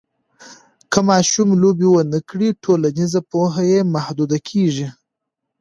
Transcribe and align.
که 0.91 0.99
ماشوم 1.09 1.49
لوبې 1.61 1.87
ونه 1.89 2.19
کړي، 2.29 2.49
ټولنیزه 2.63 3.19
پوهه 3.31 3.63
یې 3.71 3.79
محدوده 3.95 4.37
کېږي. 4.49 4.87